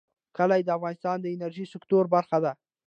[0.37, 2.51] کلي د افغانستان د انرژۍ سکتور برخه ده.